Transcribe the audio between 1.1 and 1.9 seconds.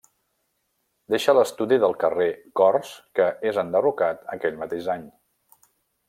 Deixa l'estudi